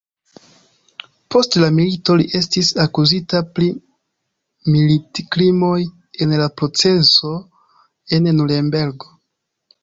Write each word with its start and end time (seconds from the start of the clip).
Post 1.33 1.57
la 1.63 1.67
milito 1.79 2.15
li 2.21 2.23
estis 2.39 2.71
akuzita 2.83 3.41
pri 3.59 3.67
militkrimoj 4.77 5.75
en 6.27 6.35
la 6.45 6.49
proceso 6.63 7.31
en 8.19 8.33
Nurenbergo. 8.41 9.15